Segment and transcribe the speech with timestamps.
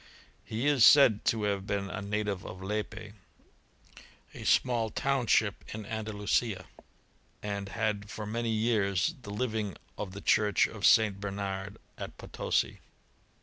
[0.43, 3.13] He is said to have been a native of Lepe,
[4.33, 6.65] a small township in Andalusia,
[7.43, 11.19] and had for many years the living of the church of St.
[11.21, 12.79] Bernard at Potosi.